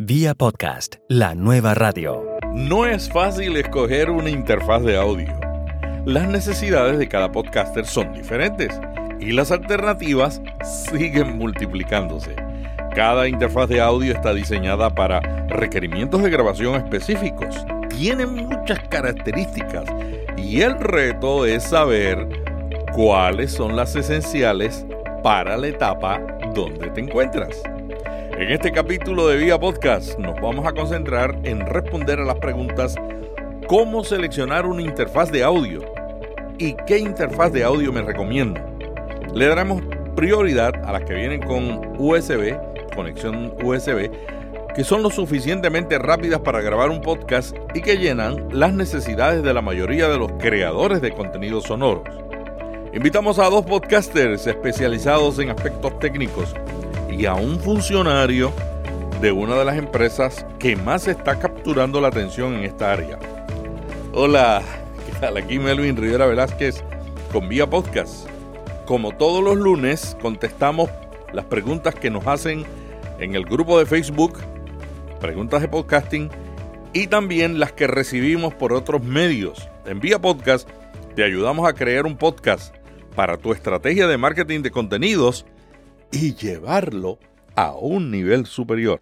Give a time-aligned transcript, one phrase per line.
[0.00, 2.26] Vía podcast, la nueva radio.
[2.52, 5.32] No es fácil escoger una interfaz de audio.
[6.04, 8.76] Las necesidades de cada podcaster son diferentes
[9.20, 10.42] y las alternativas
[10.90, 12.34] siguen multiplicándose.
[12.92, 17.64] Cada interfaz de audio está diseñada para requerimientos de grabación específicos.
[17.88, 19.84] Tiene muchas características
[20.36, 22.28] y el reto es saber
[22.92, 24.84] cuáles son las esenciales
[25.22, 26.20] para la etapa
[26.52, 27.62] donde te encuentras.
[28.36, 32.96] En este capítulo de Vía Podcast nos vamos a concentrar en responder a las preguntas
[33.68, 35.84] ¿Cómo seleccionar una interfaz de audio?
[36.58, 38.60] ¿Y qué interfaz de audio me recomiendo?
[39.32, 39.82] Le daremos
[40.16, 42.58] prioridad a las que vienen con USB,
[42.96, 44.10] conexión USB,
[44.74, 49.54] que son lo suficientemente rápidas para grabar un podcast y que llenan las necesidades de
[49.54, 52.02] la mayoría de los creadores de contenidos sonoros.
[52.92, 56.52] Invitamos a dos podcasters especializados en aspectos técnicos
[57.18, 58.52] y a un funcionario
[59.20, 63.18] de una de las empresas que más está capturando la atención en esta área.
[64.12, 64.62] Hola,
[65.06, 65.36] ¿qué tal?
[65.36, 66.82] Aquí Melvin Rivera Velázquez
[67.32, 68.28] con Vía Podcast.
[68.84, 70.90] Como todos los lunes, contestamos
[71.32, 72.64] las preguntas que nos hacen
[73.20, 74.38] en el grupo de Facebook,
[75.20, 76.30] preguntas de podcasting,
[76.92, 79.68] y también las que recibimos por otros medios.
[79.86, 80.68] En Vía Podcast
[81.14, 82.74] te ayudamos a crear un podcast
[83.14, 85.46] para tu estrategia de marketing de contenidos
[86.14, 87.18] y llevarlo
[87.56, 89.00] a un nivel superior.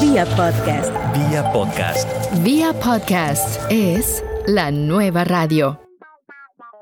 [0.00, 0.92] Vía podcast.
[1.14, 2.08] Vía podcast.
[2.42, 5.80] Vía podcast es la nueva radio.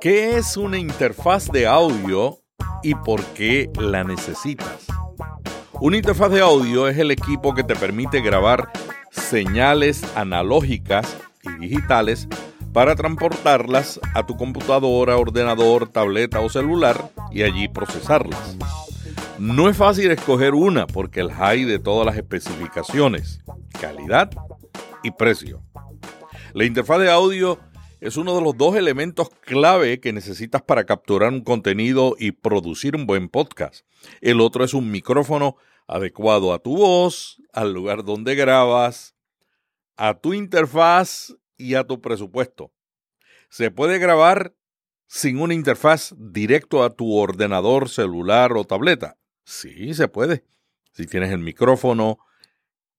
[0.00, 2.38] ¿Qué es una interfaz de audio
[2.82, 4.86] y por qué la necesitas?
[5.72, 8.70] Una interfaz de audio es el equipo que te permite grabar
[9.10, 12.26] señales analógicas y digitales
[12.72, 18.56] para transportarlas a tu computadora, ordenador, tableta o celular y allí procesarlas.
[19.40, 23.40] No es fácil escoger una porque el hay de todas las especificaciones,
[23.80, 24.30] calidad
[25.02, 25.64] y precio.
[26.52, 27.58] La interfaz de audio
[28.02, 32.94] es uno de los dos elementos clave que necesitas para capturar un contenido y producir
[32.94, 33.86] un buen podcast.
[34.20, 35.56] El otro es un micrófono
[35.88, 39.14] adecuado a tu voz, al lugar donde grabas,
[39.96, 42.74] a tu interfaz y a tu presupuesto.
[43.48, 44.54] Se puede grabar
[45.06, 49.16] sin una interfaz directo a tu ordenador, celular o tableta.
[49.50, 50.44] Sí, se puede,
[50.92, 52.20] si tienes el micrófono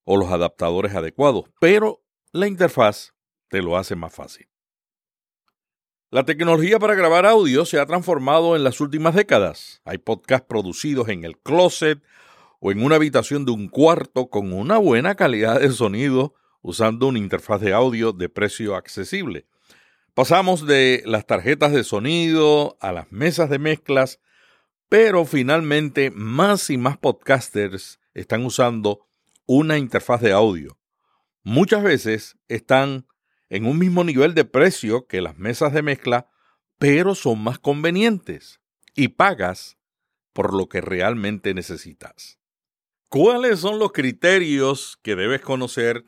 [0.03, 2.03] o los adaptadores adecuados, pero
[2.33, 3.13] la interfaz
[3.47, 4.49] te lo hace más fácil.
[6.09, 9.81] La tecnología para grabar audio se ha transformado en las últimas décadas.
[9.85, 12.03] Hay podcasts producidos en el closet
[12.59, 17.19] o en una habitación de un cuarto con una buena calidad de sonido usando una
[17.19, 19.45] interfaz de audio de precio accesible.
[20.13, 24.19] Pasamos de las tarjetas de sonido a las mesas de mezclas
[24.91, 29.07] pero finalmente más y más podcasters están usando
[29.45, 30.77] una interfaz de audio.
[31.43, 33.07] Muchas veces están
[33.47, 36.29] en un mismo nivel de precio que las mesas de mezcla,
[36.77, 38.59] pero son más convenientes
[38.93, 39.77] y pagas
[40.33, 42.37] por lo que realmente necesitas.
[43.07, 46.03] ¿Cuáles son los criterios que debes conocer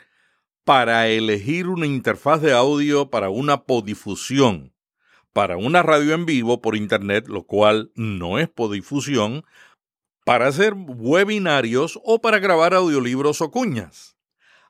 [0.66, 4.73] para elegir una interfaz de audio para una podifusión?
[5.34, 9.44] Para una radio en vivo por Internet, lo cual no es podifusión,
[10.26, 14.16] para hacer webinarios o para grabar audiolibros o cuñas.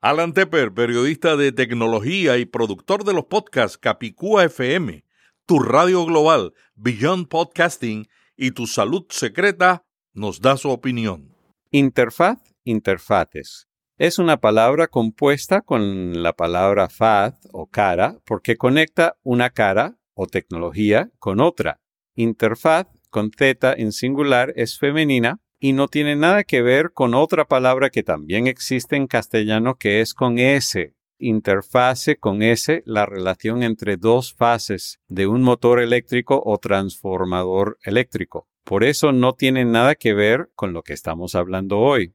[0.01, 5.05] Alan Tepper, periodista de tecnología y productor de los podcasts Capicúa FM,
[5.45, 11.35] Tu Radio Global, Beyond Podcasting y Tu Salud Secreta, nos da su opinión.
[11.71, 13.67] Interfaz, interfaces.
[13.97, 20.27] Es una palabra compuesta con la palabra faz o cara porque conecta una cara o
[20.27, 21.79] tecnología con otra.
[22.15, 27.45] Interfaz con Z en singular es femenina y no tiene nada que ver con otra
[27.45, 30.93] palabra que también existe en castellano que es con S.
[31.19, 38.49] Interfase con S, la relación entre dos fases de un motor eléctrico o transformador eléctrico.
[38.65, 42.13] Por eso no tiene nada que ver con lo que estamos hablando hoy.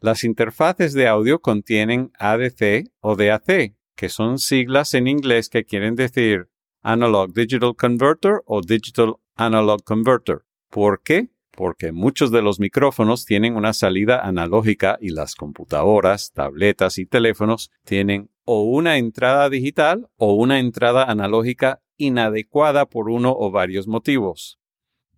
[0.00, 5.94] Las interfaces de audio contienen ADC o DAC, que son siglas en inglés que quieren
[5.94, 6.48] decir
[6.90, 10.38] Analog Digital Converter o Digital Analog Converter.
[10.70, 11.28] ¿Por qué?
[11.50, 17.70] Porque muchos de los micrófonos tienen una salida analógica y las computadoras, tabletas y teléfonos
[17.84, 24.58] tienen o una entrada digital o una entrada analógica inadecuada por uno o varios motivos.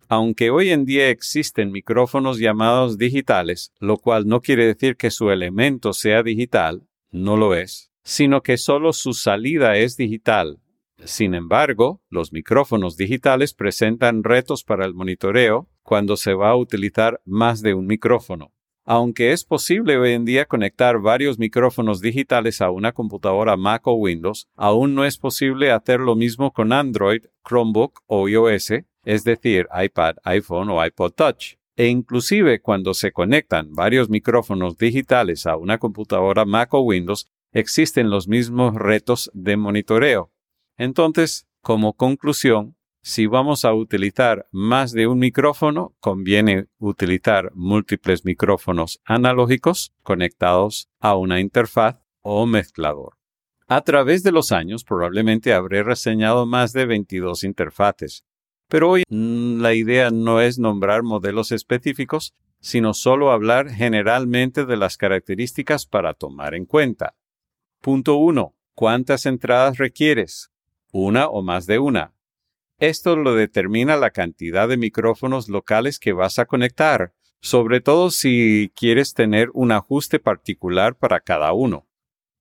[0.09, 5.31] Aunque hoy en día existen micrófonos llamados digitales, lo cual no quiere decir que su
[5.31, 10.60] elemento sea digital, no lo es, sino que solo su salida es digital
[11.05, 17.21] sin embargo, los micrófonos digitales presentan retos para el monitoreo cuando se va a utilizar
[17.25, 18.53] más de un micrófono.
[18.83, 23.93] Aunque es posible hoy en día conectar varios micrófonos digitales a una computadora Mac o
[23.93, 28.71] Windows, aún no es posible hacer lo mismo con Android, Chromebook o iOS,
[29.03, 31.55] es decir, iPad, iPhone o iPod Touch.
[31.75, 38.09] E inclusive cuando se conectan varios micrófonos digitales a una computadora Mac o Windows, existen
[38.09, 40.31] los mismos retos de monitoreo.
[40.81, 48.99] Entonces, como conclusión, si vamos a utilizar más de un micrófono, conviene utilizar múltiples micrófonos
[49.05, 53.19] analógicos conectados a una interfaz o mezclador.
[53.67, 58.25] A través de los años probablemente habré reseñado más de 22 interfaces,
[58.67, 64.77] pero hoy mm, la idea no es nombrar modelos específicos, sino solo hablar generalmente de
[64.77, 67.13] las características para tomar en cuenta.
[67.81, 68.55] Punto 1.
[68.73, 70.50] ¿Cuántas entradas requieres?
[70.91, 72.13] Una o más de una.
[72.77, 78.71] Esto lo determina la cantidad de micrófonos locales que vas a conectar, sobre todo si
[78.75, 81.87] quieres tener un ajuste particular para cada uno.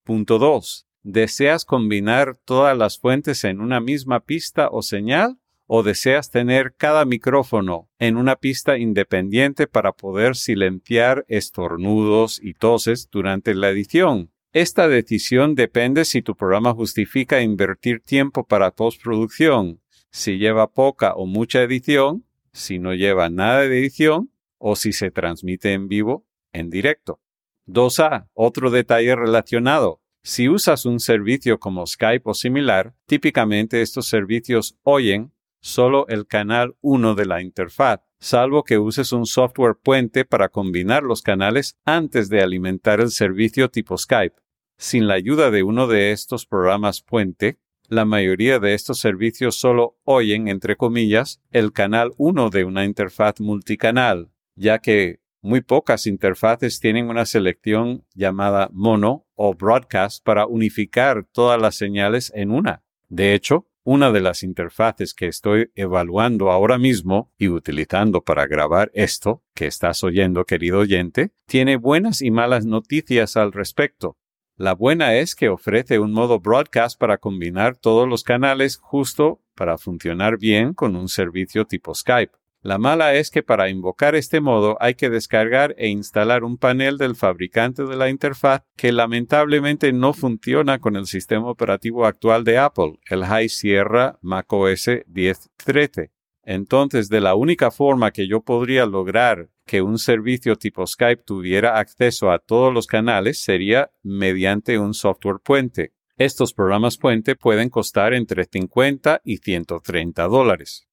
[0.03, 0.87] Punto 2.
[1.03, 5.39] ¿Deseas combinar todas las fuentes en una misma pista o señal?
[5.67, 13.09] ¿O deseas tener cada micrófono en una pista independiente para poder silenciar estornudos y toses
[13.11, 14.33] durante la edición?
[14.53, 19.81] Esta decisión depende si tu programa justifica invertir tiempo para postproducción
[20.11, 25.11] si lleva poca o mucha edición, si no lleva nada de edición o si se
[25.11, 27.21] transmite en vivo en directo.
[27.69, 28.29] 2A.
[28.35, 30.03] Otro detalle relacionado.
[30.23, 36.77] Si usas un servicio como Skype o similar, típicamente estos servicios oyen solo el canal
[36.81, 42.29] 1 de la interfaz, salvo que uses un software puente para combinar los canales antes
[42.29, 44.37] de alimentar el servicio tipo Skype.
[44.77, 47.59] Sin la ayuda de uno de estos programas puente,
[47.89, 53.41] la mayoría de estos servicios solo oyen, entre comillas, el canal 1 de una interfaz
[53.41, 61.25] multicanal, ya que muy pocas interfaces tienen una selección llamada mono o broadcast para unificar
[61.33, 62.85] todas las señales en una.
[63.09, 68.91] De hecho, una de las interfaces que estoy evaluando ahora mismo y utilizando para grabar
[68.95, 74.17] esto que estás oyendo, querido oyente, tiene buenas y malas noticias al respecto.
[74.57, 79.79] La buena es que ofrece un modo broadcast para combinar todos los canales justo para
[79.79, 82.40] funcionar bien con un servicio tipo Skype.
[82.63, 86.99] La mala es que para invocar este modo hay que descargar e instalar un panel
[86.99, 92.59] del fabricante de la interfaz que lamentablemente no funciona con el sistema operativo actual de
[92.59, 96.11] Apple, el High Sierra macOS 10.13.
[96.43, 101.79] Entonces, de la única forma que yo podría lograr que un servicio tipo Skype tuviera
[101.79, 105.95] acceso a todos los canales sería mediante un software puente.
[106.17, 110.90] Estos programas puente pueden costar entre 50 y 130 dólares.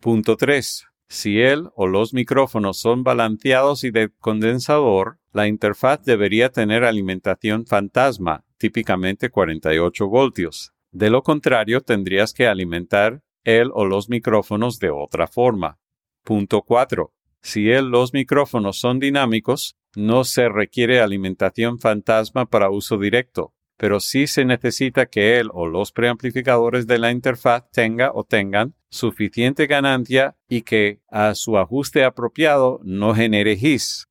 [0.00, 0.86] Punto 3.
[1.10, 7.66] Si el o los micrófonos son balanceados y de condensador, la interfaz debería tener alimentación
[7.66, 10.72] fantasma, típicamente 48 voltios.
[10.90, 15.78] De lo contrario, tendrías que alimentar el o los micrófonos de otra forma.
[16.24, 17.12] Punto 4.
[17.42, 23.98] Si el, los micrófonos son dinámicos, no se requiere alimentación fantasma para uso directo, pero
[23.98, 29.66] sí se necesita que él o los preamplificadores de la interfaz tenga o tengan suficiente
[29.66, 34.06] ganancia y que a su ajuste apropiado no genere hiss.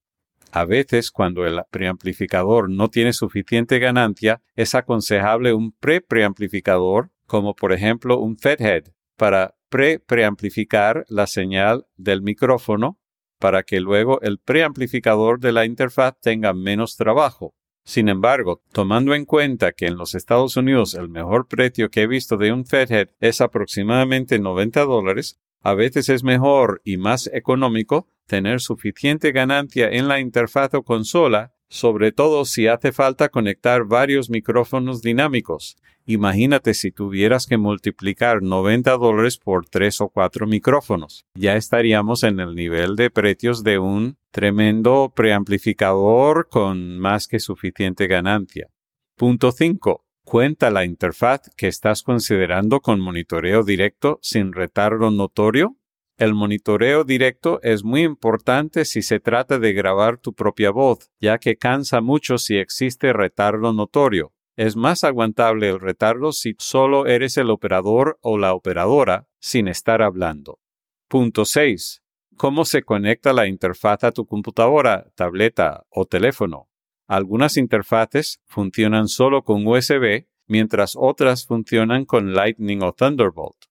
[0.52, 7.72] A veces, cuando el preamplificador no tiene suficiente ganancia, es aconsejable un pre-preamplificador, como por
[7.72, 8.86] ejemplo un FedHead,
[9.18, 12.98] para pre-preamplificar la señal del micrófono
[13.38, 17.54] para que luego el preamplificador de la interfaz tenga menos trabajo.
[17.90, 22.08] Sin embargo, tomando en cuenta que en los Estados Unidos el mejor precio que he
[22.08, 28.08] visto de un FedHead es aproximadamente 90 dólares, a veces es mejor y más económico
[28.28, 34.30] tener suficiente ganancia en la interfaz o consola, sobre todo si hace falta conectar varios
[34.30, 35.76] micrófonos dinámicos,
[36.10, 41.28] Imagínate si tuvieras que multiplicar 90 dólares por 3 o 4 micrófonos.
[41.36, 48.08] Ya estaríamos en el nivel de precios de un tremendo preamplificador con más que suficiente
[48.08, 48.68] ganancia.
[49.16, 50.06] Punto 5.
[50.24, 55.76] Cuenta la interfaz que estás considerando con monitoreo directo sin retardo notorio.
[56.18, 61.38] El monitoreo directo es muy importante si se trata de grabar tu propia voz, ya
[61.40, 64.34] que cansa mucho si existe retardo notorio.
[64.56, 70.02] Es más aguantable el retardo si solo eres el operador o la operadora sin estar
[70.02, 70.60] hablando.
[71.08, 72.04] Punto 6.
[72.40, 76.70] ¿Cómo se conecta la interfaz a tu computadora, tableta o teléfono?
[77.06, 83.66] Algunas interfaces funcionan solo con USB, mientras otras funcionan con Lightning o Thunderbolt.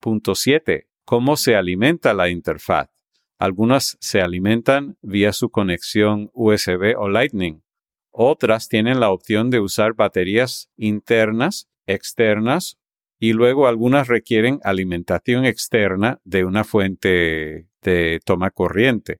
[0.00, 0.88] Punto 7.
[1.04, 2.88] ¿Cómo se alimenta la interfaz?
[3.38, 7.62] Algunas se alimentan vía su conexión USB o Lightning.
[8.10, 12.77] Otras tienen la opción de usar baterías internas, externas,
[13.18, 19.18] y luego algunas requieren alimentación externa de una fuente de toma corriente.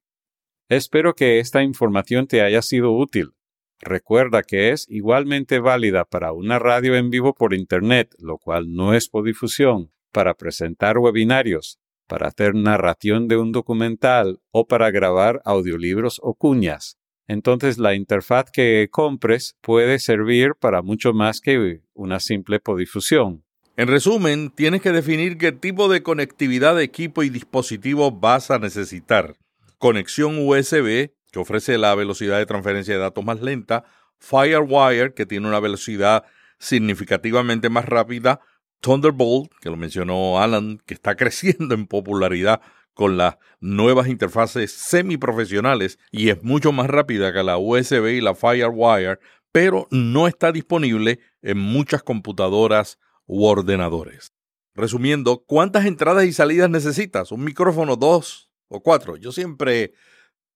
[0.69, 3.33] Espero que esta información te haya sido útil.
[3.81, 8.93] Recuerda que es igualmente válida para una radio en vivo por Internet, lo cual no
[8.93, 16.21] es podifusión, para presentar webinarios, para hacer narración de un documental o para grabar audiolibros
[16.23, 16.99] o cuñas.
[17.29, 23.45] Entonces la interfaz que compres puede servir para mucho más que una simple podifusión.
[23.79, 28.59] En resumen, tienes que definir qué tipo de conectividad de equipo y dispositivo vas a
[28.59, 29.37] necesitar.
[29.79, 33.85] Conexión USB, que ofrece la velocidad de transferencia de datos más lenta,
[34.19, 36.25] Firewire, que tiene una velocidad
[36.59, 38.41] significativamente más rápida,
[38.81, 42.61] Thunderbolt, que lo mencionó Alan, que está creciendo en popularidad
[42.95, 48.35] con las nuevas interfaces semiprofesionales y es mucho más rápida que la USB y la
[48.35, 49.21] Firewire,
[49.53, 54.33] pero no está disponible en muchas computadoras u ordenadores.
[54.75, 57.31] Resumiendo, ¿cuántas entradas y salidas necesitas?
[57.31, 59.17] ¿Un micrófono, dos o cuatro?
[59.17, 59.93] Yo siempre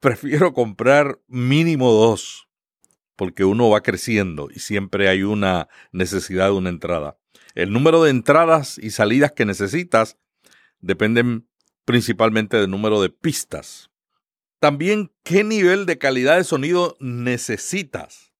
[0.00, 2.48] prefiero comprar mínimo dos,
[3.14, 7.18] porque uno va creciendo y siempre hay una necesidad de una entrada.
[7.54, 10.16] El número de entradas y salidas que necesitas
[10.80, 11.46] dependen
[11.84, 13.90] principalmente del número de pistas.
[14.58, 18.32] También qué nivel de calidad de sonido necesitas.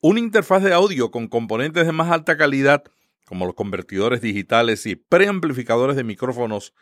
[0.00, 2.82] Una interfaz de audio con componentes de más alta calidad,
[3.32, 6.74] como los convertidores digitales y preamplificadores de micrófonos,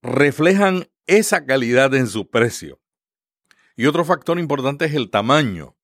[0.00, 2.80] reflejan esa calidad en su precio.
[3.76, 5.76] Y otro factor importante es el tamaño.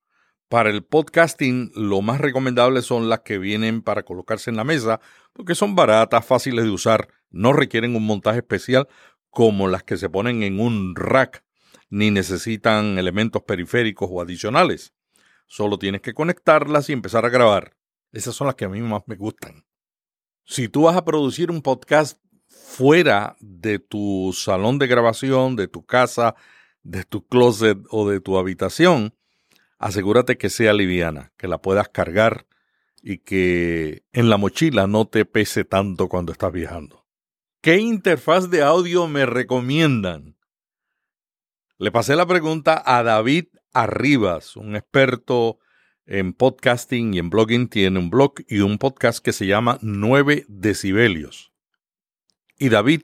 [0.49, 4.99] Para el podcasting, lo más recomendable son las que vienen para colocarse en la mesa,
[5.35, 8.89] porque son baratas, fáciles de usar, no requieren un montaje especial
[9.29, 11.45] como las que se ponen en un rack,
[11.91, 14.95] ni necesitan elementos periféricos o adicionales.
[15.49, 17.77] Solo tienes que conectarlas y empezar a grabar.
[18.11, 19.67] Esas son las que a mí más me gustan.
[20.45, 22.19] Si tú vas a producir un podcast
[22.49, 26.35] fuera de tu salón de grabación, de tu casa,
[26.83, 29.15] de tu closet o de tu habitación,
[29.79, 32.47] asegúrate que sea liviana, que la puedas cargar
[33.03, 37.05] y que en la mochila no te pese tanto cuando estás viajando.
[37.61, 40.37] ¿Qué interfaz de audio me recomiendan?
[41.79, 45.59] Le pasé la pregunta a David Arribas, un experto
[46.13, 47.69] en podcasting y en blogging.
[47.69, 51.53] Tiene un blog y un podcast que se llama 9 decibelios.
[52.59, 53.03] Y David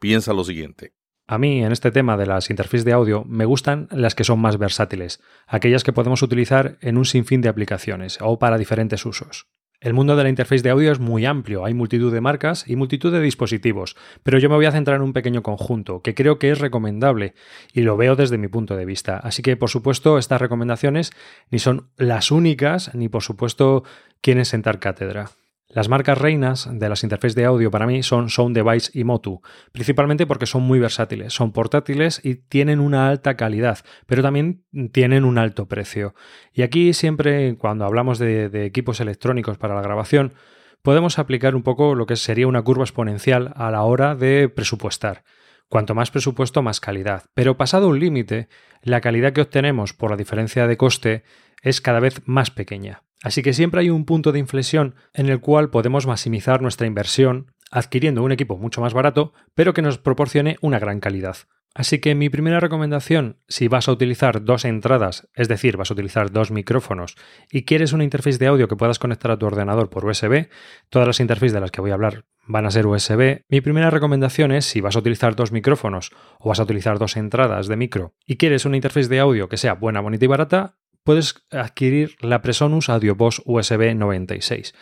[0.00, 0.92] piensa lo siguiente.
[1.28, 4.40] A mí, en este tema de las interfaces de audio, me gustan las que son
[4.40, 9.46] más versátiles, aquellas que podemos utilizar en un sinfín de aplicaciones o para diferentes usos.
[9.80, 12.74] El mundo de la interfaz de audio es muy amplio, hay multitud de marcas y
[12.74, 13.94] multitud de dispositivos,
[14.24, 17.34] pero yo me voy a centrar en un pequeño conjunto que creo que es recomendable
[17.72, 19.18] y lo veo desde mi punto de vista.
[19.18, 21.12] Así que, por supuesto, estas recomendaciones
[21.52, 23.84] ni son las únicas, ni por supuesto
[24.20, 25.30] quieren sentar cátedra.
[25.70, 29.42] Las marcas reinas de las interfaces de audio para mí son Sound Device y Motu,
[29.70, 35.26] principalmente porque son muy versátiles, son portátiles y tienen una alta calidad, pero también tienen
[35.26, 36.14] un alto precio.
[36.54, 40.32] Y aquí siempre, cuando hablamos de, de equipos electrónicos para la grabación,
[40.80, 45.22] podemos aplicar un poco lo que sería una curva exponencial a la hora de presupuestar.
[45.68, 47.24] Cuanto más presupuesto, más calidad.
[47.34, 48.48] Pero pasado un límite,
[48.80, 51.24] la calidad que obtenemos por la diferencia de coste
[51.60, 53.02] es cada vez más pequeña.
[53.22, 57.52] Así que siempre hay un punto de inflexión en el cual podemos maximizar nuestra inversión
[57.70, 61.36] adquiriendo un equipo mucho más barato, pero que nos proporcione una gran calidad.
[61.74, 65.94] Así que mi primera recomendación, si vas a utilizar dos entradas, es decir, vas a
[65.94, 67.14] utilizar dos micrófonos
[67.52, 70.48] y quieres una interfaz de audio que puedas conectar a tu ordenador por USB,
[70.88, 73.90] todas las interfaces de las que voy a hablar van a ser USB, mi primera
[73.90, 76.10] recomendación es si vas a utilizar dos micrófonos
[76.40, 79.58] o vas a utilizar dos entradas de micro y quieres una interfaz de audio que
[79.58, 84.74] sea buena, bonita y barata, puedes adquirir la Presonus AudioBoss USB 96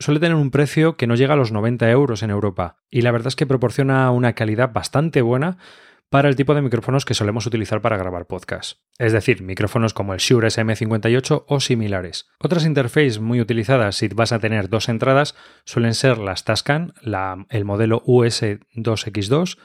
[0.00, 3.12] suele tener un precio que no llega a los 90 euros en Europa y la
[3.12, 5.58] verdad es que proporciona una calidad bastante buena
[6.10, 10.14] para el tipo de micrófonos que solemos utilizar para grabar podcast, es decir, micrófonos como
[10.14, 12.28] el Shure SM58 o similares.
[12.40, 16.90] Otras interfaces muy utilizadas si vas a tener dos entradas suelen ser las Tascam,
[17.50, 19.58] el modelo US2X2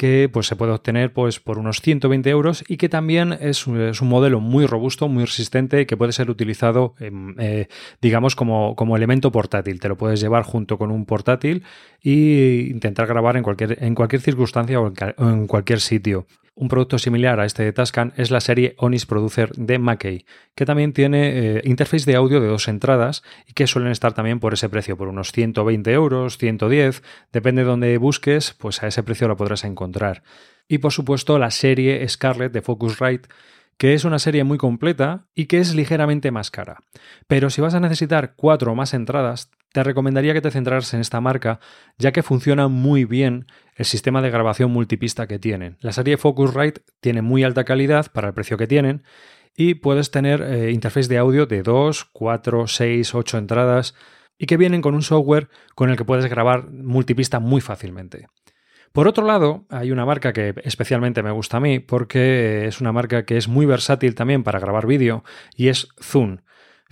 [0.00, 4.08] que pues, se puede obtener pues, por unos 120 euros y que también es, un
[4.08, 7.68] modelo muy robusto, muy resistente que puede ser utilizado, eh,
[8.00, 9.78] digamos, como, como, elemento portátil.
[9.78, 11.64] Te lo puedes llevar junto con un portátil
[12.02, 16.24] e intentar grabar en cualquier, en cualquier circunstancia o en, cualquier sitio.
[16.54, 20.66] Un producto similar a este de Tascam es la serie Onis Producer de Mackey, que
[20.66, 24.52] también tiene eh, interface de audio de dos entradas y que suelen estar también por
[24.52, 27.02] ese precio, por unos 120 euros, 110,
[27.32, 30.22] depende de donde busques, pues a ese precio lo podrás encontrar.
[30.68, 33.28] Y por supuesto la serie Scarlett de Focusrite
[33.80, 36.80] que es una serie muy completa y que es ligeramente más cara.
[37.26, 41.00] Pero si vas a necesitar cuatro o más entradas, te recomendaría que te centraras en
[41.00, 41.60] esta marca,
[41.96, 43.46] ya que funciona muy bien
[43.76, 45.78] el sistema de grabación multipista que tienen.
[45.80, 49.02] La serie Focusrite tiene muy alta calidad para el precio que tienen
[49.56, 53.94] y puedes tener eh, de audio de 2, 4, 6, 8 entradas
[54.36, 58.26] y que vienen con un software con el que puedes grabar multipista muy fácilmente.
[58.92, 62.92] Por otro lado, hay una marca que especialmente me gusta a mí porque es una
[62.92, 65.22] marca que es muy versátil también para grabar vídeo
[65.54, 66.38] y es Zoom.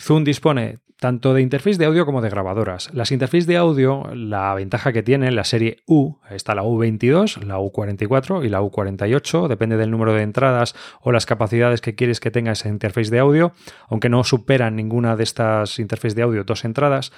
[0.00, 2.92] Zoom dispone tanto de interface de audio como de grabadoras.
[2.92, 7.58] Las interfaces de audio, la ventaja que tiene la serie U, está la U22, la
[7.58, 12.30] U44 y la U48, depende del número de entradas o las capacidades que quieres que
[12.30, 13.52] tenga esa interface de audio,
[13.88, 17.12] aunque no superan ninguna de estas interfaces de audio dos entradas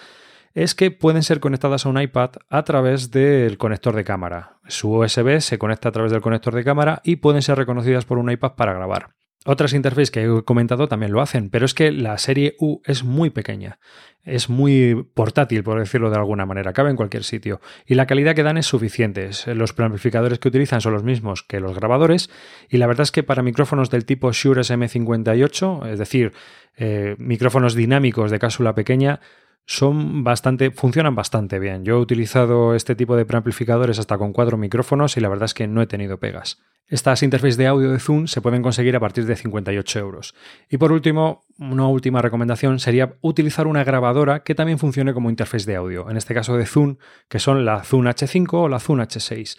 [0.55, 4.59] es que pueden ser conectadas a un iPad a través del conector de cámara.
[4.67, 8.19] Su USB se conecta a través del conector de cámara y pueden ser reconocidas por
[8.19, 9.11] un iPad para grabar.
[9.47, 13.05] Otras interfaces que he comentado también lo hacen, pero es que la serie U es
[13.05, 13.79] muy pequeña,
[14.23, 18.35] es muy portátil, por decirlo de alguna manera, cabe en cualquier sitio, y la calidad
[18.35, 19.31] que dan es suficiente.
[19.55, 22.29] Los amplificadores que utilizan son los mismos que los grabadores,
[22.69, 26.35] y la verdad es que para micrófonos del tipo Shure SM58, es decir,
[26.77, 29.21] eh, micrófonos dinámicos de cápsula pequeña,
[29.71, 31.85] son bastante, funcionan bastante bien.
[31.85, 35.55] Yo he utilizado este tipo de preamplificadores hasta con cuatro micrófonos y la verdad es
[35.55, 36.61] que no he tenido pegas.
[36.89, 40.35] Estas interfaces de audio de Zoom se pueden conseguir a partir de 58 euros.
[40.69, 45.71] Y por último, una última recomendación sería utilizar una grabadora que también funcione como interface
[45.71, 46.97] de audio, en este caso de Zoom,
[47.29, 49.57] que son la Zoom H5 o la Zoom H6.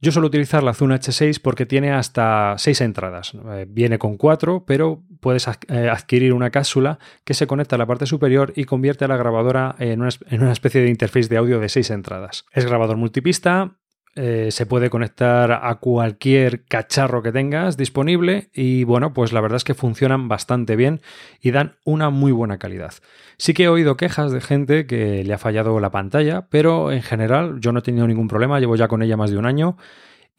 [0.00, 3.32] Yo suelo utilizar la Zoom H6 porque tiene hasta 6 entradas.
[3.34, 7.86] Eh, viene con 4, pero puedes eh, adquirir una cápsula que se conecta a la
[7.86, 11.68] parte superior y convierte a la grabadora en una, especie de interface de audio de
[11.68, 12.44] 6 entradas.
[12.52, 13.76] Es grabador multipista,
[14.14, 19.56] eh, se puede conectar a cualquier cacharro que tengas disponible y bueno, pues la verdad
[19.56, 21.00] es que funcionan bastante bien
[21.40, 22.94] y dan una muy buena calidad.
[23.36, 27.02] Sí que he oído quejas de gente que le ha fallado la pantalla, pero en
[27.02, 29.76] general yo no he tenido ningún problema, llevo ya con ella más de un año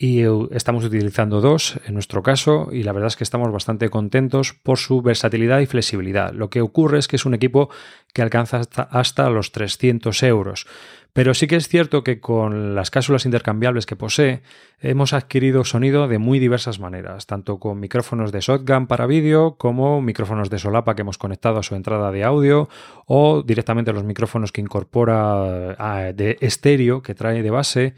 [0.02, 4.54] y estamos utilizando dos en nuestro caso y la verdad es que estamos bastante contentos
[4.54, 6.32] por su versatilidad y flexibilidad.
[6.32, 7.70] Lo que ocurre es que es un equipo
[8.14, 10.68] que alcanza hasta, hasta los 300 euros.
[11.12, 14.42] Pero sí que es cierto que con las cápsulas intercambiables que posee,
[14.80, 20.02] hemos adquirido sonido de muy diversas maneras, tanto con micrófonos de shotgun para vídeo, como
[20.02, 22.70] micrófonos de solapa que hemos conectado a su entrada de audio,
[23.06, 27.96] o directamente los micrófonos que incorpora ah, de estéreo que trae de base,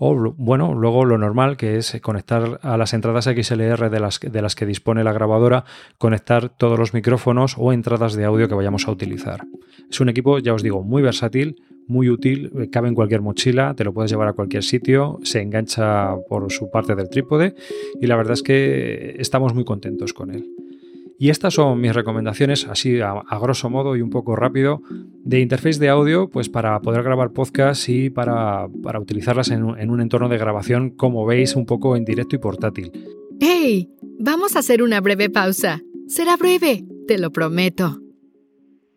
[0.00, 4.42] o bueno, luego lo normal que es conectar a las entradas XLR de las, de
[4.42, 5.64] las que dispone la grabadora,
[5.98, 9.44] conectar todos los micrófonos o entradas de audio que vayamos a utilizar.
[9.90, 11.56] Es un equipo, ya os digo, muy versátil,
[11.88, 15.40] muy útil, eh, cabe en cualquier mochila, te lo puedes llevar a cualquier sitio, se
[15.40, 17.56] engancha por su parte del trípode
[18.00, 20.46] y la verdad es que estamos muy contentos con él.
[21.18, 24.82] Y estas son mis recomendaciones, así a, grosso modo y un poco rápido,
[25.24, 28.66] de interface de audio, pues para poder grabar podcasts y para,
[29.00, 32.92] utilizarlas en, en un entorno de grabación, como veis, un poco en directo y portátil.
[33.40, 33.90] ¡Hey!
[34.20, 35.80] Vamos a hacer una breve pausa.
[36.06, 38.00] Será breve, te lo prometo.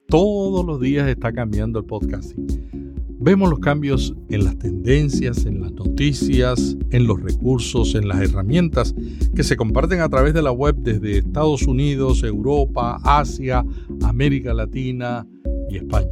[0.07, 2.80] Todos los días está cambiando el podcasting
[3.21, 8.95] Vemos los cambios en las tendencias, en las noticias, en los recursos, en las herramientas
[9.35, 13.63] que se comparten a través de la web desde Estados Unidos, Europa, Asia,
[14.01, 15.27] América Latina
[15.69, 16.09] y España.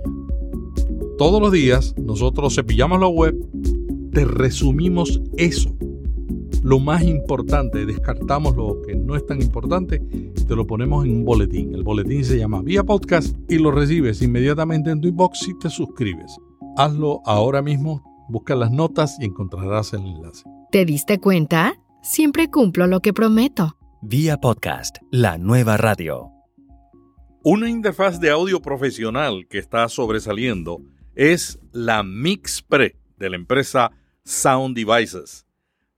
[1.18, 3.36] Todos los días nosotros cepillamos la web,
[4.14, 5.76] te resumimos eso.
[6.62, 10.02] Lo más importante, descartamos lo que no es tan importante
[10.50, 11.76] te lo ponemos en un boletín.
[11.76, 15.70] El boletín se llama Vía Podcast y lo recibes inmediatamente en tu inbox si te
[15.70, 16.40] suscribes.
[16.80, 20.46] Hazlo ahora mismo, busca las notas y encontrarás el enlace.
[20.72, 21.74] ¿Te diste cuenta?
[22.02, 23.76] Siempre cumplo lo que prometo.
[24.02, 26.32] Vía podcast, la nueva radio.
[27.44, 30.82] Una interfaz de audio profesional que está sobresaliendo
[31.16, 33.92] es la MixPre de la empresa
[34.24, 35.46] Sound Devices.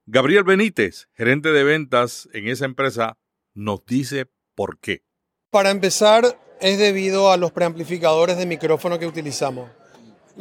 [0.08, 3.20] Gabriel Benítez, gerente de ventas en esa empresa,
[3.54, 5.04] nos dice por qué.
[5.52, 9.70] Para empezar, es debido a los preamplificadores de micrófono que utilizamos.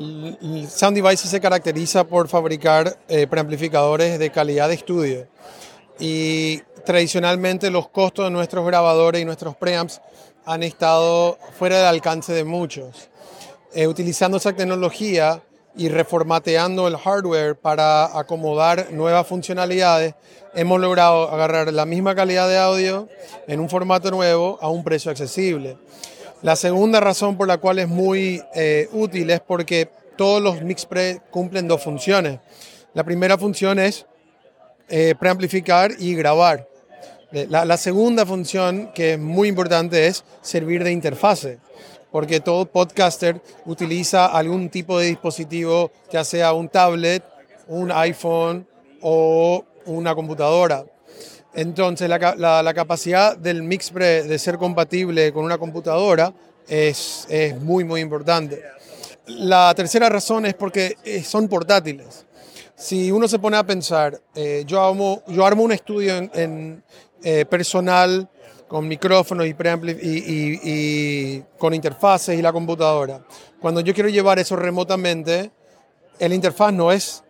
[0.00, 5.28] Sound Devices se caracteriza por fabricar eh, preamplificadores de calidad de estudio
[5.98, 10.00] y tradicionalmente los costos de nuestros grabadores y nuestros preamps
[10.46, 13.10] han estado fuera del alcance de muchos.
[13.74, 15.42] Eh, utilizando esa tecnología
[15.76, 20.14] y reformateando el hardware para acomodar nuevas funcionalidades,
[20.54, 23.06] hemos logrado agarrar la misma calidad de audio
[23.46, 25.76] en un formato nuevo a un precio accesible.
[26.42, 31.20] La segunda razón por la cual es muy eh, útil es porque todos los MixPre
[31.31, 32.40] cumplen dos funciones.
[32.94, 34.07] La primera función es
[34.88, 36.66] eh, preamplificar y grabar.
[37.33, 41.59] Eh, la, la, segunda función, que es muy importante, es servir de interfase,
[42.11, 47.22] porque todo podcaster utiliza algún tipo de dispositivo, ya sea un tablet,
[47.68, 48.66] un iPhone
[49.03, 50.85] o una computadora.
[51.54, 56.32] Entonces, la, la, capacidad del MixPre de ser compatible con una computadora
[56.68, 58.62] es, es muy, muy importante.
[59.26, 62.26] La tercera razón es porque eh, son portátiles.
[62.76, 66.82] Si uno se pone a pensar, eh, yo, armo, yo armo un estudio en,
[67.22, 68.28] eh, personal
[68.66, 73.20] con micrófonos y, y, y, con interfaces y la computadora.
[73.60, 75.50] Cuando yo quiero llevar eso remotamente,
[76.20, 77.24] el interfaz no es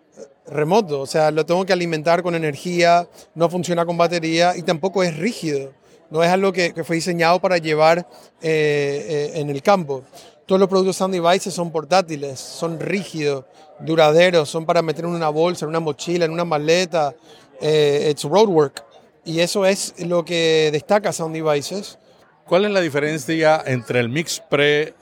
[0.47, 5.03] remoto, o sea, lo tengo que alimentar con energía, no funciona con batería y tampoco
[5.03, 5.73] es rígido.
[6.11, 8.01] No es algo que, fue diseñado para llevar
[8.43, 10.03] eh, eh, en el campo.
[10.45, 13.45] Todos los productos Sound Devices son portátiles, son rígidos,
[13.79, 17.15] duraderos, son para meter en una bolsa, en una mochila, en una maleta.
[17.61, 18.85] Eh, it's roadwork.
[19.25, 21.99] Y eso es lo que destaca Sound Devices.
[22.47, 24.95] ¿Cuál es la diferencia entre el Mix Pre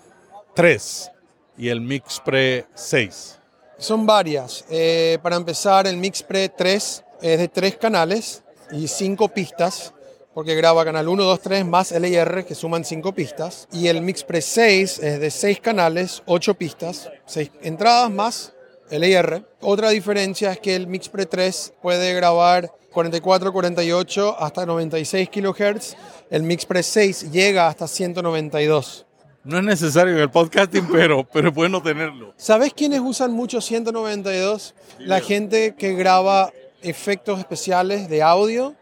[0.54, 1.10] 3
[1.56, 3.37] y el Mix Pre 6?
[3.78, 4.64] Son varias.
[4.70, 9.94] Eh, para empezar, el Mix Pre 3 es de tres canales y cinco pistas,
[10.34, 13.68] porque graba canal 1, 2, 3 más LIR, que suman cinco pistas.
[13.72, 18.52] Y el Mix Pre 6 es de seis canales, ocho pistas, seis entradas más
[18.90, 19.46] LIR.
[19.60, 25.96] Otra diferencia es que el Mix Pre 3 puede grabar 44, 48 hasta 96 kHz.
[26.30, 29.06] El Mix Pre 6 llega hasta 192.
[29.48, 32.34] No es necesario en el podcasting, pero, pero es bueno tenerlo.
[32.36, 34.74] ¿Sabes quiénes usan mucho 192?
[34.98, 38.74] La gente que graba efectos especiales de audio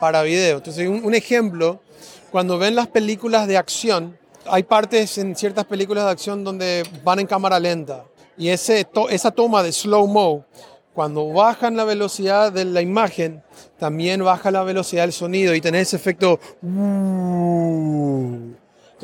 [0.00, 0.56] para video.
[0.56, 1.82] Entonces, un, un ejemplo,
[2.30, 7.20] cuando ven las películas de acción, hay partes en ciertas películas de acción donde van
[7.20, 8.06] en cámara lenta.
[8.38, 10.46] Y ese, to, esa toma de slow-mo,
[10.94, 13.42] cuando bajan la velocidad de la imagen,
[13.78, 16.40] también baja la velocidad del sonido y tenés ese efecto...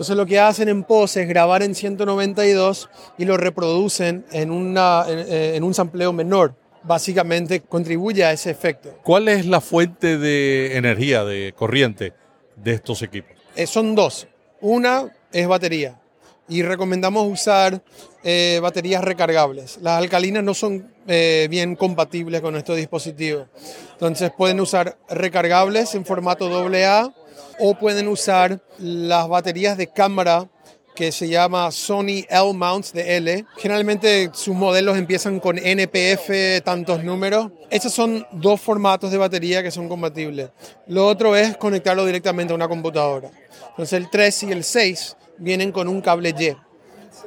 [0.01, 5.05] Entonces lo que hacen en pose es grabar en 192 y lo reproducen en, una,
[5.07, 6.55] en, en un sampleo menor.
[6.83, 8.97] Básicamente contribuye a ese efecto.
[9.03, 12.15] ¿Cuál es la fuente de energía, de corriente
[12.57, 13.33] de estos equipos?
[13.55, 14.27] Eh, son dos.
[14.63, 16.01] Una es batería
[16.49, 17.83] y recomendamos usar
[18.23, 19.79] eh, baterías recargables.
[19.81, 23.47] Las alcalinas no son eh, bien compatibles con estos dispositivos.
[23.93, 27.15] Entonces pueden usar recargables en formato AA
[27.59, 30.49] o pueden usar las baterías de cámara
[30.95, 33.47] que se llama Sony L-Mounts de L.
[33.57, 37.51] Generalmente sus modelos empiezan con NPF, tantos números.
[37.71, 40.51] Esos son dos formatos de batería que son compatibles.
[40.89, 43.31] Lo otro es conectarlo directamente a una computadora.
[43.71, 46.70] Entonces el 3 y el 6 vienen con un cable Y.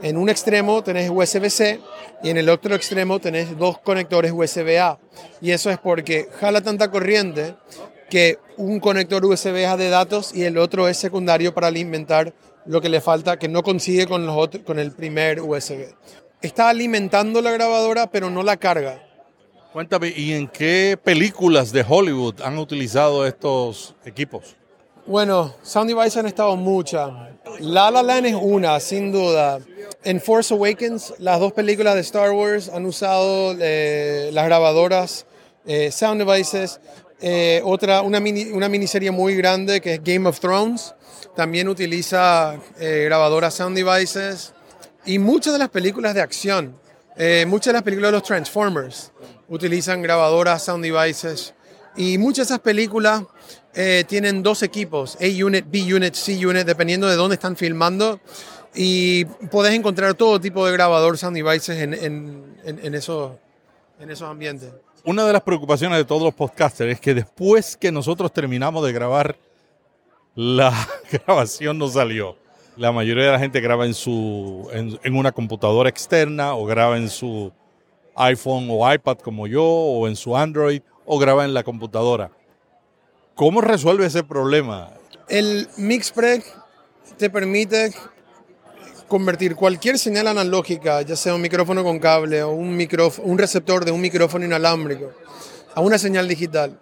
[0.02, 1.80] En un extremo tenés USB-C
[2.24, 5.00] y en el otro extremo tenés dos conectores USB-A.
[5.42, 7.56] Y eso es porque jala tanta corriente
[8.10, 12.34] que un conector USB-A de datos y el otro es secundario para alimentar
[12.66, 15.94] lo que le falta, que no consigue con, los otros, con el primer USB.
[16.42, 19.02] Está alimentando la grabadora, pero no la carga.
[19.72, 24.56] Cuéntame, ¿y en qué películas de Hollywood han utilizado estos equipos?
[25.06, 27.12] Bueno, Sound Device han estado muchas.
[27.60, 29.60] La La Land es una, sin duda.
[30.06, 35.26] En Force Awakens, las dos películas de Star Wars han usado eh, las grabadoras
[35.66, 36.80] eh, Sound Devices.
[37.20, 40.96] Eh, otra, una, mini, una miniserie muy grande que es Game of Thrones,
[41.36, 44.54] también utiliza grabadoras Sound Devices.
[45.06, 46.80] Y muchas de las películas de acción,
[47.48, 49.12] muchas de las películas de los Transformers
[49.50, 51.54] utilizan grabadoras Sound Devices.
[51.98, 53.24] Y muchas de esas películas
[53.76, 58.20] eh, tienen dos equipos, A-Unit, B-Unit, C-Unit, dependiendo de dónde están filmando.
[58.76, 61.94] Y podés encontrar todo tipo de grabador sound devices en,
[62.64, 63.34] en, esos,
[64.00, 64.72] en esos ambientes.
[65.06, 68.94] Una de las preocupaciones de todos los podcasters es que después que nosotros terminamos de
[68.94, 69.36] grabar,
[70.36, 70.74] la
[71.12, 72.36] grabación no salió.
[72.78, 77.10] La mayoría de la gente graba en, su, en una computadora externa o graba en
[77.10, 77.52] su
[78.16, 82.32] iPhone o iPad como yo o en su Android o graba en la computadora.
[83.36, 84.94] ¿Cómo resuelve ese problema?
[85.28, 86.44] El MixPreg
[87.18, 87.92] te permite
[89.08, 93.86] convertir cualquier señal analógica, ya sea un micrófono con cable o un, micrófono, un receptor
[93.86, 95.14] de un micrófono inalámbrico,
[95.74, 96.80] a una señal digital.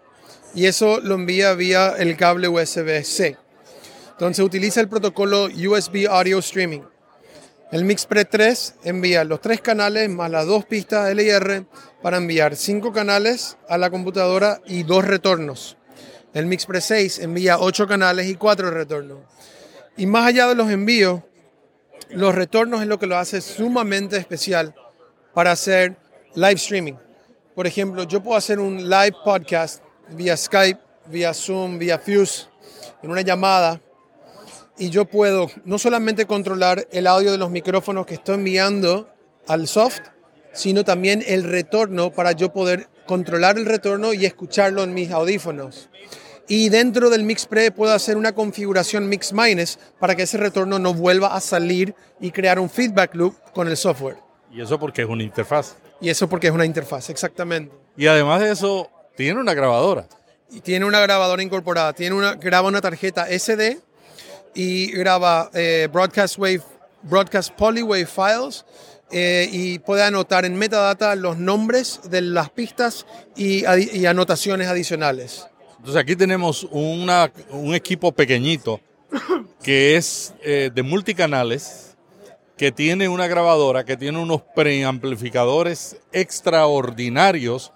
[0.53, 3.37] Y eso lo envía vía el cable USB-C.
[4.11, 6.81] Entonces utiliza el protocolo USB Audio Streaming.
[7.71, 11.65] El MixPre 3 envía los tres canales más las dos pistas LIR
[12.01, 15.77] para enviar cinco canales a la computadora y dos retornos.
[16.33, 19.19] El MixPre 6 envía ocho canales y cuatro retornos.
[19.97, 21.21] Y más allá de los envíos,
[22.09, 24.73] los retornos es lo que lo hace sumamente especial
[25.33, 25.97] para hacer
[26.35, 26.93] live streaming.
[27.53, 32.47] Por ejemplo, yo puedo hacer un live podcast vía Skype, vía Zoom, vía Fuse,
[33.03, 33.81] en una llamada,
[34.77, 39.09] y yo puedo no solamente controlar el audio de los micrófonos que estoy enviando
[39.47, 39.99] al soft,
[40.53, 45.89] sino también el retorno para yo poder controlar el retorno y escucharlo en mis audífonos.
[46.47, 50.79] Y dentro del Mix Pre puedo hacer una configuración Mix Minus para que ese retorno
[50.79, 54.15] no vuelva a salir y crear un feedback loop con el software.
[54.49, 55.75] Y eso porque es una interfaz.
[55.99, 57.75] Y eso porque es una interfaz, exactamente.
[57.97, 60.07] Y además de eso, tiene una grabadora.
[60.49, 61.91] Y tiene una grabadora incorporada.
[61.91, 63.77] Tiene una, graba una tarjeta SD
[64.53, 66.61] y graba eh, Broadcast Wave,
[67.03, 68.63] Broadcast Polywave Files
[69.11, 75.47] eh, y puede anotar en metadata los nombres de las pistas y, y anotaciones adicionales.
[75.77, 78.79] Entonces aquí tenemos una, un equipo pequeñito
[79.63, 81.97] que es eh, de multicanales,
[82.55, 87.71] que tiene una grabadora, que tiene unos preamplificadores extraordinarios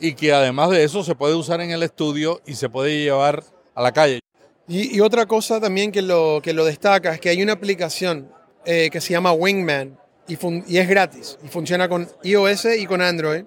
[0.00, 3.42] y que además de eso se puede usar en el estudio y se puede llevar
[3.74, 4.20] a la calle.
[4.68, 8.30] Y, y otra cosa también que lo, que lo destaca es que hay una aplicación
[8.64, 13.44] eh, que se llama Wingman y, es gratis y funciona con iOS y con Android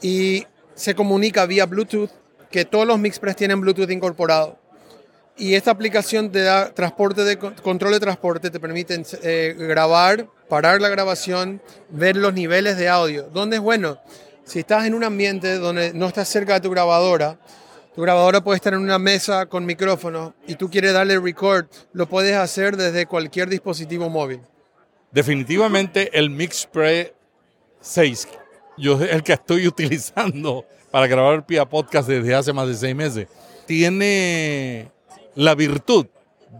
[0.00, 2.10] y se comunica vía Bluetooth
[2.50, 4.58] que todos los MixPress tienen Bluetooth incorporado.
[5.38, 10.80] Y esta aplicación te da transporte de control de transporte, te permite eh, grabar, parar
[10.80, 13.24] la grabación, ver los niveles de audio.
[13.34, 13.98] ¿Dónde es bueno?
[14.44, 17.38] Si estás en un ambiente donde no estás cerca de tu grabadora,
[17.94, 22.08] tu grabadora puede estar en una mesa con micrófono y tú quieres darle record, lo
[22.08, 24.40] puedes hacer desde cualquier dispositivo móvil.
[25.16, 27.14] Definitivamente el MixPre
[27.80, 28.28] 6,
[28.76, 33.26] yo el que estoy utilizando para grabar Pia Podcast desde hace más de seis meses.
[33.64, 34.90] Tiene
[35.34, 36.04] la virtud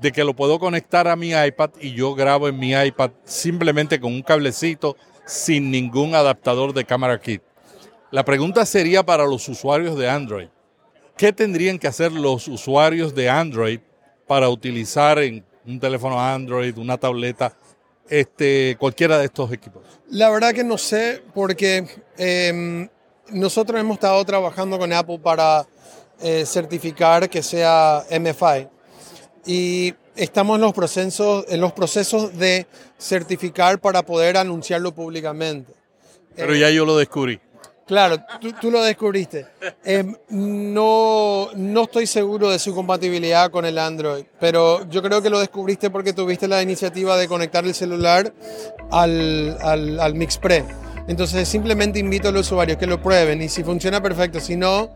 [0.00, 4.00] de que lo puedo conectar a mi iPad y yo grabo en mi iPad simplemente
[4.00, 7.42] con un cablecito sin ningún adaptador de cámara kit.
[8.10, 10.48] La pregunta sería para los usuarios de Android.
[11.18, 13.80] ¿Qué tendrían que hacer los usuarios de Android
[14.26, 17.54] para utilizar en un teléfono Android, una tableta,
[18.08, 19.82] este, cualquiera de estos equipos?
[20.10, 22.88] La verdad que no sé, porque eh,
[23.30, 25.66] nosotros hemos estado trabajando con Apple para
[26.22, 28.68] eh, certificar que sea MFI
[29.46, 32.66] y estamos en los, procesos, en los procesos de
[32.98, 35.72] certificar para poder anunciarlo públicamente.
[36.34, 37.40] Pero ya yo lo descubrí.
[37.86, 39.46] Claro, tú, tú lo descubriste.
[39.84, 45.30] Eh, no, no estoy seguro de su compatibilidad con el Android, pero yo creo que
[45.30, 48.32] lo descubriste porque tuviste la iniciativa de conectar el celular
[48.90, 50.64] al, al, al MixPre.
[51.06, 54.90] Entonces simplemente invito a los usuarios que lo prueben y si funciona perfecto, si no,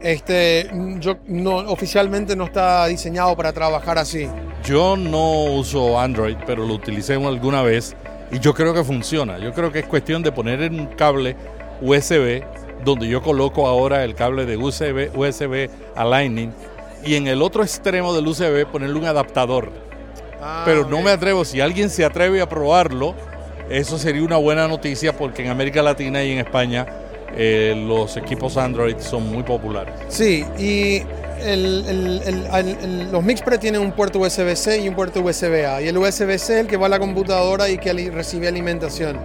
[0.00, 4.26] este, yo no, oficialmente no está diseñado para trabajar así.
[4.64, 7.94] Yo no uso Android, pero lo utilicé alguna vez
[8.32, 9.38] y yo creo que funciona.
[9.38, 11.36] Yo creo que es cuestión de poner en un cable
[11.80, 12.42] USB,
[12.84, 16.52] donde yo coloco ahora el cable de USB, USB a Lightning,
[17.04, 19.70] y en el otro extremo del USB ponerle un adaptador.
[20.42, 23.14] Ah, pero no me atrevo, si alguien se atreve a probarlo,
[23.68, 26.86] eso sería una buena noticia porque en América Latina y en España
[27.36, 29.94] eh, los equipos Android son muy populares.
[30.08, 31.02] Sí, y
[31.42, 35.82] el, el, el, los MixPre tienen un puerto USB-C y un puerto USB-A.
[35.82, 39.18] Y el USB-C es el que va a la computadora y que recibe alimentación.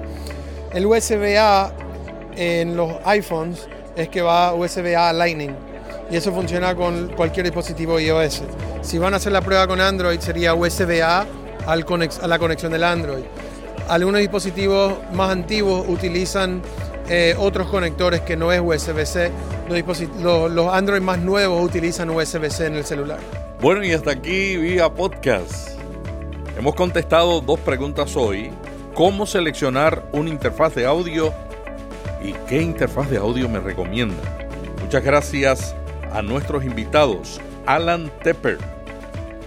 [0.73, 1.73] El USB-A
[2.35, 5.55] en los iPhones es que va USB-A a Lightning.
[6.11, 8.43] Y eso funciona con cualquier dispositivo iOS.
[8.81, 11.25] Si van a hacer la prueba con Android sería USB-A
[11.65, 13.23] a la conexión del Android
[13.87, 16.61] algunos dispositivos más antiguos utilizan
[17.07, 19.31] eh, otros conectores que no es USB-C.
[20.21, 23.19] Los, los, Android más nuevos utilizan USB-C en el celular.
[23.61, 25.79] Bueno, y hasta aquí vía podcast.
[26.57, 28.51] Hemos contestado dos preguntas hoy.
[28.93, 31.33] ¿Cómo seleccionar una interfaz de audio?
[32.25, 34.23] ¿Y qué interfaz de audio me recomienda?
[34.81, 35.75] Muchas gracias
[36.11, 37.39] a nuestros invitados.
[37.67, 38.57] Alan Tepper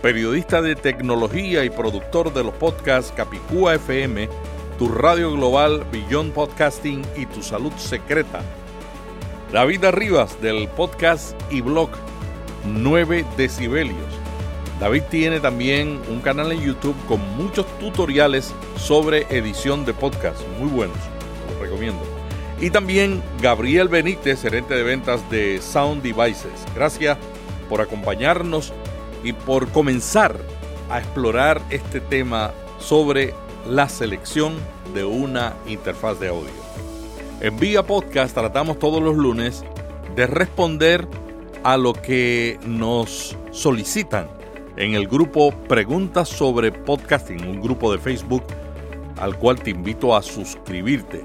[0.02, 4.28] periodista de tecnología y productor de los podcasts Capicúa FM,
[4.78, 8.40] Tu Radio Global, Beyond Podcasting y Tu Salud Secreta.
[9.52, 11.90] David Arribas del podcast y blog
[12.64, 13.96] 9 decibelios.
[14.78, 20.68] David tiene también un canal en YouTube con muchos tutoriales sobre edición de podcast, muy
[20.68, 20.98] buenos,
[21.50, 22.17] los recomiendo.
[22.60, 26.66] Y también Gabriel Benítez, gerente de ventas de Sound Devices.
[26.74, 27.16] Gracias
[27.68, 28.72] por acompañarnos
[29.22, 30.36] y por comenzar
[30.90, 33.32] a explorar este tema sobre
[33.64, 34.54] la selección
[34.92, 36.50] de una interfaz de audio.
[37.40, 39.64] En Vía Podcast tratamos todos los lunes
[40.16, 41.06] de responder
[41.62, 44.28] a lo que nos solicitan
[44.76, 48.42] en el grupo Preguntas sobre Podcasting, un grupo de Facebook
[49.20, 51.24] al cual te invito a suscribirte.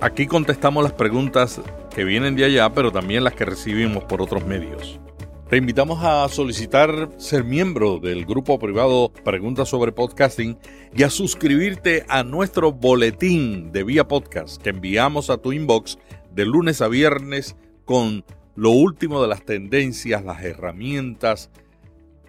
[0.00, 1.60] Aquí contestamos las preguntas
[1.94, 5.00] que vienen de allá, pero también las que recibimos por otros medios.
[5.48, 10.58] Te invitamos a solicitar ser miembro del grupo privado Preguntas sobre Podcasting
[10.94, 15.98] y a suscribirte a nuestro boletín de Vía Podcast que enviamos a tu inbox
[16.30, 17.56] de lunes a viernes
[17.86, 18.22] con
[18.54, 21.50] lo último de las tendencias, las herramientas,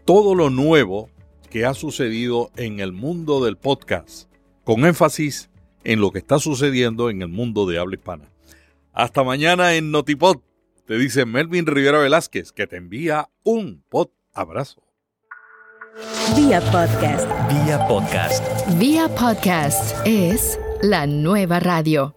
[0.06, 1.10] todo lo nuevo
[1.50, 4.30] que ha sucedido en el mundo del podcast,
[4.64, 5.50] con énfasis
[5.88, 8.26] en lo que está sucediendo en el mundo de habla hispana.
[8.92, 10.40] Hasta mañana en Notipod,
[10.86, 14.84] te dice Melvin Rivera Velázquez, que te envía un pod abrazo.
[16.36, 17.26] Vía podcast.
[17.50, 18.44] Vía podcast.
[18.78, 22.17] Vía podcast es la nueva radio.